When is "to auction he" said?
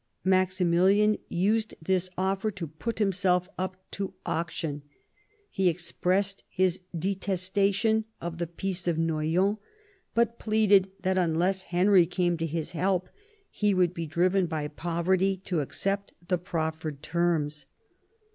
3.91-5.69